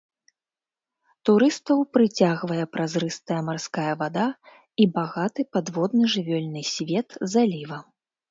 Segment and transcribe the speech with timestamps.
[1.27, 4.25] Турыстаў прыцягвае празрыстая марская вада
[4.85, 7.77] і багаты падводны жывёльны свет заліва.